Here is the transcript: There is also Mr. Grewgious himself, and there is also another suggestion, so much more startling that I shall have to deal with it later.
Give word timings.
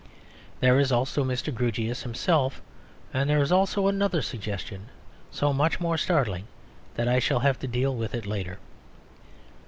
There 0.61 0.79
is 0.79 0.91
also 0.91 1.23
Mr. 1.23 1.53
Grewgious 1.53 2.01
himself, 2.01 2.59
and 3.13 3.29
there 3.29 3.39
is 3.39 3.51
also 3.51 3.85
another 3.85 4.23
suggestion, 4.23 4.87
so 5.29 5.53
much 5.53 5.79
more 5.79 5.95
startling 5.95 6.47
that 6.95 7.07
I 7.07 7.19
shall 7.19 7.41
have 7.41 7.59
to 7.59 7.67
deal 7.67 7.95
with 7.95 8.15
it 8.15 8.25
later. 8.25 8.57